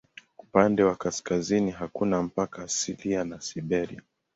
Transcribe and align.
Upande 0.37 0.83
wa 0.83 0.95
kaskazini 0.95 1.71
hakuna 1.71 2.23
mpaka 2.23 2.63
asilia 2.63 3.23
na 3.23 3.41
Siberia. 3.41 4.01